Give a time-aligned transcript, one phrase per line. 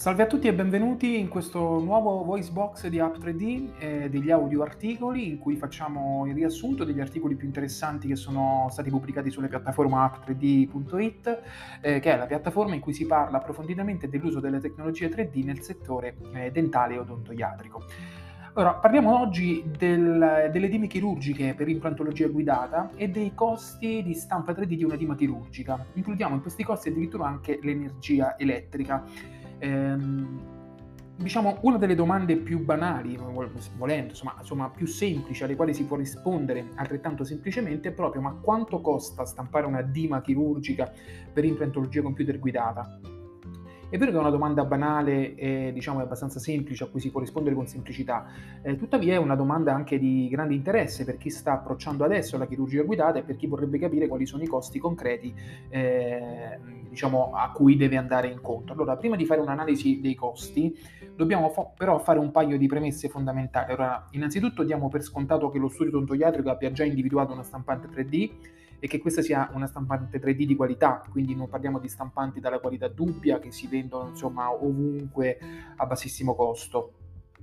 [0.00, 4.62] Salve a tutti e benvenuti in questo nuovo voice box di App3D, eh, degli audio
[4.62, 9.48] articoli in cui facciamo il riassunto degli articoli più interessanti che sono stati pubblicati sulla
[9.48, 11.40] piattaforma app3d.it,
[11.82, 15.60] eh, che è la piattaforma in cui si parla approfonditamente dell'uso delle tecnologie 3D nel
[15.60, 17.84] settore eh, dentale e odontoiatrico.
[18.54, 24.52] Allora, parliamo oggi del, delle dime chirurgiche per implantologia guidata e dei costi di stampa
[24.52, 25.84] 3D di una dima chirurgica.
[25.92, 29.04] Includiamo in questi costi addirittura anche l'energia elettrica.
[29.60, 30.58] Ehm,
[31.16, 33.18] diciamo, una delle domande più banali,
[33.76, 38.32] volendo, insomma, insomma, più semplici, alle quali si può rispondere altrettanto semplicemente, è proprio ma
[38.32, 40.90] quanto costa stampare una dima chirurgica
[41.32, 42.98] per implantologia computer guidata?
[43.90, 47.18] È vero che è una domanda banale e diciamo abbastanza semplice a cui si può
[47.18, 48.24] rispondere con semplicità,
[48.62, 52.46] eh, tuttavia è una domanda anche di grande interesse per chi sta approcciando adesso la
[52.46, 55.34] chirurgia guidata e per chi vorrebbe capire quali sono i costi concreti
[55.70, 56.56] eh,
[56.88, 58.74] diciamo, a cui deve andare incontro.
[58.74, 60.72] Allora, prima di fare un'analisi dei costi,
[61.16, 63.72] dobbiamo fa- però fare un paio di premesse fondamentali.
[63.72, 68.58] Allora, innanzitutto diamo per scontato che lo studio odontoiatrico abbia già individuato una stampante 3D
[68.80, 72.58] e che questa sia una stampante 3D di qualità, quindi non parliamo di stampanti dalla
[72.58, 75.38] qualità dubbia che si vendono insomma ovunque
[75.76, 76.94] a bassissimo costo.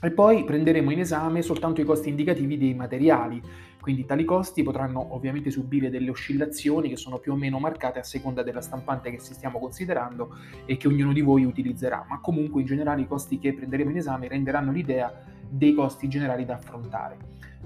[0.00, 3.42] E poi prenderemo in esame soltanto i costi indicativi dei materiali,
[3.80, 8.04] quindi tali costi potranno ovviamente subire delle oscillazioni che sono più o meno marcate a
[8.04, 12.60] seconda della stampante che si stiamo considerando e che ognuno di voi utilizzerà, ma comunque
[12.60, 15.12] in generale i costi che prenderemo in esame renderanno l'idea
[15.48, 17.16] dei costi generali da affrontare.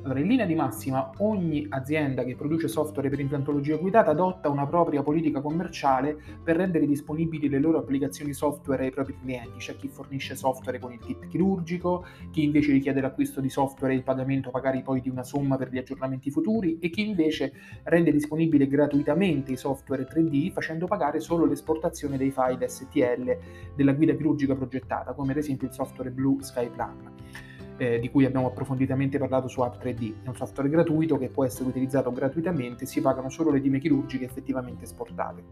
[0.00, 4.66] Allora, in linea di massima, ogni azienda che produce software per implantologia guidata adotta una
[4.66, 9.58] propria politica commerciale per rendere disponibili le loro applicazioni software ai propri clienti.
[9.58, 13.96] C'è chi fornisce software con il kit chirurgico, chi invece richiede l'acquisto di software e
[13.96, 17.52] il pagamento magari poi di una somma per gli aggiornamenti futuri e chi invece
[17.84, 23.36] rende disponibile gratuitamente i software 3D facendo pagare solo l'esportazione dei file STL
[23.76, 27.50] della guida chirurgica progettata, come ad esempio il software Blue Sky Plan
[27.82, 30.22] eh, di cui abbiamo approfonditamente parlato su App3D.
[30.22, 34.24] È un software gratuito che può essere utilizzato gratuitamente, si pagano solo le dime chirurgiche
[34.24, 35.42] effettivamente esportate.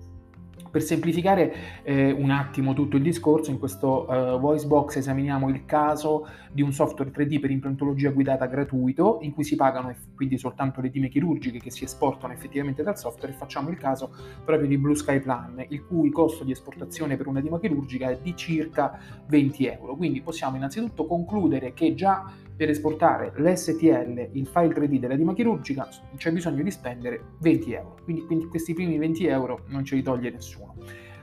[0.71, 5.65] Per semplificare eh, un attimo tutto il discorso, in questo uh, voice box esaminiamo il
[5.65, 10.81] caso di un software 3D per implantologia guidata gratuito, in cui si pagano quindi soltanto
[10.81, 14.15] le dime chirurgiche che si esportano effettivamente dal software e facciamo il caso
[14.45, 18.19] proprio di Blue Sky Plan, il cui costo di esportazione per una dima chirurgica è
[18.21, 19.97] di circa 20 euro.
[19.97, 25.89] Quindi possiamo innanzitutto concludere che già per esportare l'STL, il file 3D della dima chirurgica,
[26.19, 27.97] c'è bisogno di spendere 20 euro.
[28.05, 30.75] Quindi, quindi questi primi 20 euro non ce li toglie nessuno.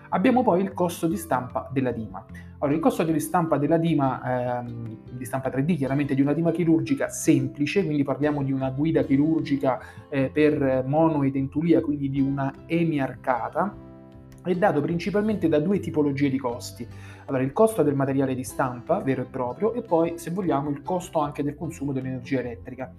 [0.10, 2.26] Abbiamo poi il costo di stampa della dima.
[2.58, 6.50] Allora, il costo di stampa della dima, ehm, di stampa 3D, chiaramente di una dima
[6.50, 12.20] chirurgica semplice, quindi parliamo di una guida chirurgica eh, per mono e dentulia, quindi di
[12.20, 13.76] una emiarcata,
[14.52, 16.88] è dato principalmente da due tipologie di costi.
[17.26, 20.82] Allora, il costo del materiale di stampa vero e proprio e poi, se vogliamo, il
[20.82, 22.92] costo anche del consumo dell'energia elettrica.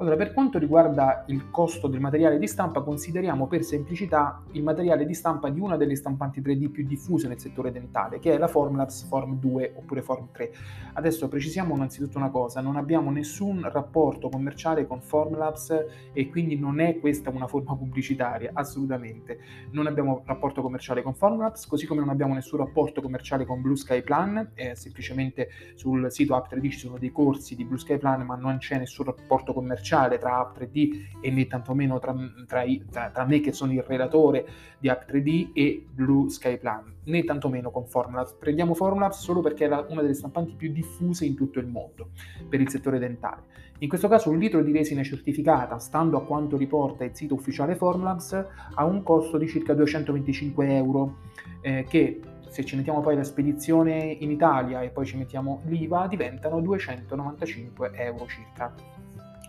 [0.00, 5.04] Allora, per quanto riguarda il costo del materiale di stampa, consideriamo per semplicità il materiale
[5.04, 8.48] di stampa di una delle stampanti 3D più diffuse nel settore dentale, che è la
[8.48, 10.52] Formlabs Form 2 oppure Form 3.
[10.94, 15.84] Adesso precisiamo innanzitutto una cosa, non abbiamo nessun rapporto commerciale con Formlabs
[16.14, 19.38] e quindi non è questa una forma pubblicitaria, assolutamente.
[19.72, 23.76] Non abbiamo rapporto commerciale con Formlabs, così come non abbiamo nessun rapporto commerciale con Blue
[23.76, 28.22] Sky Plan, eh, semplicemente sul sito App3D ci sono dei corsi di Blue Sky Plan,
[28.22, 32.14] ma non c'è nessun rapporto commerciale commerciale tra App3D e né tantomeno tra,
[32.46, 34.46] tra, tra, tra me che sono il relatore
[34.78, 38.34] di App3D e Blue Sky Plan, né tantomeno con Formulabs.
[38.34, 42.10] Prendiamo Formulabs solo perché è una delle stampanti più diffuse in tutto il mondo
[42.48, 43.42] per il settore dentale.
[43.78, 47.74] In questo caso un litro di resina certificata, stando a quanto riporta il sito ufficiale
[47.74, 48.32] Formulabs,
[48.74, 51.16] ha un costo di circa 225 euro,
[51.62, 56.08] eh, che se ci mettiamo poi la spedizione in Italia e poi ci mettiamo l'IVA,
[56.08, 58.74] diventano 295 euro circa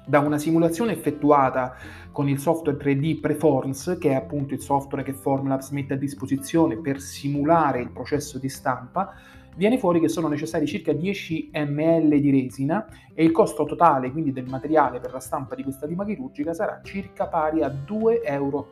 [0.05, 1.75] da una simulazione effettuata
[2.11, 6.77] con il software 3D Preforms, che è appunto il software che Formlabs mette a disposizione
[6.77, 9.13] per simulare il processo di stampa,
[9.55, 14.31] viene fuori che sono necessari circa 10 ml di resina e il costo totale quindi
[14.31, 18.71] del materiale per la stampa di questa lima chirurgica sarà circa pari a 2,90 euro.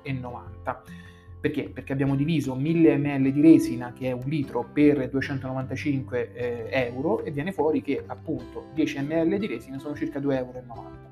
[1.41, 1.69] Perché?
[1.69, 7.23] Perché abbiamo diviso 1000 ml di resina, che è un litro, per 295 eh, euro
[7.23, 11.08] e viene fuori che appunto 10 ml di resina sono circa 2,90 euro.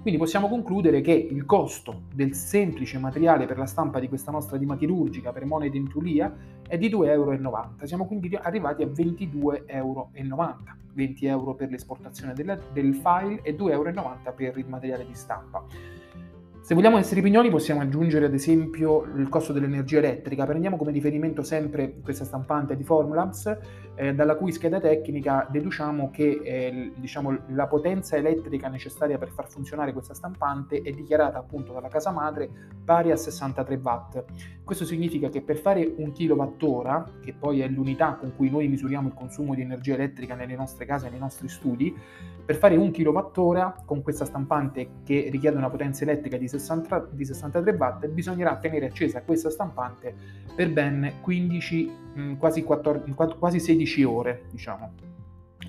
[0.00, 4.56] Quindi possiamo concludere che il costo del semplice materiale per la stampa di questa nostra
[4.56, 6.34] dima chirurgica per monete in tulia
[6.66, 7.38] è di 2,90 euro.
[7.84, 10.10] Siamo quindi arrivati a 22,90 euro.
[10.92, 15.64] 20 euro per l'esportazione del file e 2,90 euro per il materiale di stampa.
[16.62, 20.44] Se vogliamo essere pignoli possiamo aggiungere ad esempio il costo dell'energia elettrica.
[20.44, 23.58] Prendiamo come riferimento sempre questa stampante di Formulabs,
[23.94, 29.48] eh, dalla cui scheda tecnica deduciamo che eh, diciamo, la potenza elettrica necessaria per far
[29.48, 32.48] funzionare questa stampante è dichiarata appunto dalla casa madre
[32.84, 34.24] pari a 63 watt.
[34.62, 39.08] Questo significa che per fare un kilowattora, che poi è l'unità con cui noi misuriamo
[39.08, 41.96] il consumo di energia elettrica nelle nostre case e nei nostri studi,
[42.44, 47.08] per fare un kilowattora con questa stampante che richiede una potenza elettrica di 60 60,
[47.12, 50.14] di 63 watt bisognerà tenere accesa questa stampante
[50.54, 54.92] per ben 15, mm, quasi, 14, quasi 16 ore, diciamo.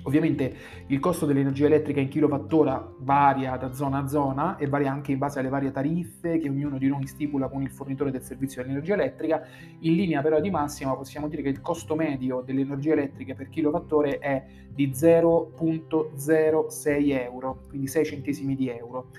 [0.04, 0.52] Ovviamente
[0.86, 5.18] il costo dell'energia elettrica in kilowattora varia da zona a zona e varia anche in
[5.18, 8.70] base alle varie tariffe che ognuno di noi stipula con il fornitore del servizio di
[8.70, 9.46] energia elettrica.
[9.80, 14.18] In linea però di massima possiamo dire che il costo medio dell'energia elettrica per kilowattora
[14.18, 19.10] è di 0.06 euro, quindi 6 centesimi di euro.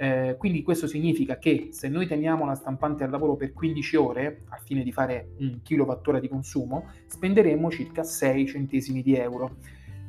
[0.00, 4.42] Eh, quindi questo significa che se noi teniamo la stampante al lavoro per 15 ore,
[4.48, 9.56] al fine di fare un kilowattora di consumo, spenderemo circa 6 centesimi di euro.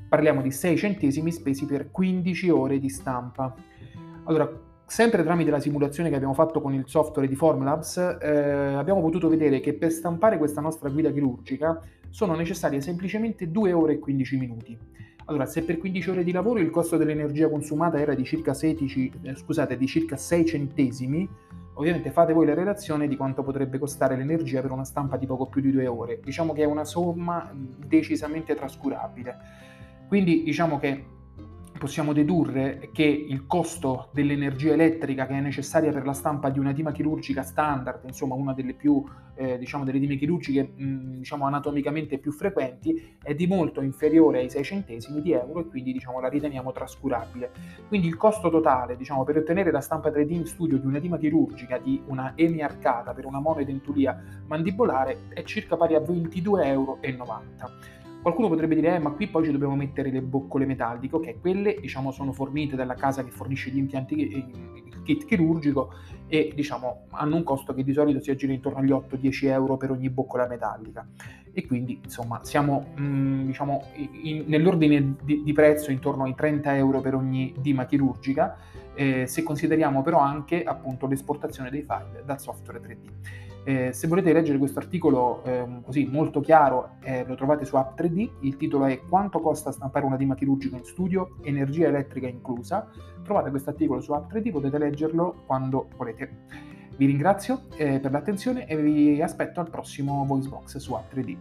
[0.07, 3.55] Parliamo di 6 centesimi spesi per 15 ore di stampa.
[4.25, 4.47] Allora,
[4.85, 9.27] sempre tramite la simulazione che abbiamo fatto con il software di Formlabs, eh, abbiamo potuto
[9.27, 14.37] vedere che per stampare questa nostra guida chirurgica sono necessarie semplicemente 2 ore e 15
[14.37, 14.77] minuti.
[15.29, 19.11] Allora, se per 15 ore di lavoro il costo dell'energia consumata era di circa, 16,
[19.21, 21.29] eh, scusate, di circa 6 centesimi,
[21.75, 25.45] ovviamente fate voi la relazione di quanto potrebbe costare l'energia per una stampa di poco
[25.45, 26.19] più di 2 ore.
[26.23, 29.37] Diciamo che è una somma decisamente trascurabile.
[30.07, 31.05] Quindi diciamo che
[31.79, 36.73] possiamo dedurre che il costo dell'energia elettrica che è necessaria per la stampa di una
[36.73, 39.03] dima chirurgica standard, insomma una delle più,
[39.33, 44.49] eh, diciamo, delle dime chirurgiche mh, diciamo, anatomicamente più frequenti, è di molto inferiore ai
[44.49, 47.51] 6 centesimi di euro e quindi diciamo, la riteniamo trascurabile.
[47.87, 51.17] Quindi il costo totale diciamo, per ottenere la stampa 3D in studio di una dima
[51.17, 56.99] chirurgica di una emiarcata per una monoedentulia mandibolare è circa pari a 22,90 euro.
[58.21, 61.15] Qualcuno potrebbe dire, eh, ma qui poi ci dobbiamo mettere le boccole metalliche.
[61.15, 65.93] Ok, quelle diciamo sono fornite dalla casa che fornisce gli impianti, il kit chirurgico
[66.27, 69.91] e diciamo hanno un costo che di solito si aggira intorno agli 8-10 euro per
[69.91, 71.07] ogni boccola metallica.
[71.59, 73.83] E quindi insomma siamo mh, mm, diciamo,
[74.23, 78.55] in, nell'ordine di, di, prezzo intorno ai 30 euro per ogni dima chirurgica,
[78.93, 83.47] eh, se consideriamo però anche appunto l'esportazione dei file dal software 3D.
[83.65, 87.99] Eh, se volete leggere questo articolo eh, così molto chiaro, eh, lo trovate su App
[87.99, 88.29] 3D.
[88.39, 91.35] Il titolo è Quanto costa stampare una dima chirurgica in studio?
[91.41, 92.89] Energia elettrica inclusa.
[93.21, 96.77] Trovate questo articolo su App 3D, potete leggerlo quando volete.
[96.99, 101.37] Vi ringrazio eh, per l'attenzione e vi aspetto al prossimo VoiceBox su App 3D.